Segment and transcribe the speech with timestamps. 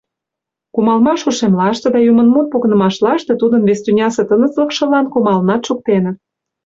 [0.73, 6.17] Кумалмаш ушемлаште да юмынмут погынымашлаште тудын вестӱнясе тыныслыкшылан кумалынат шуктеныт.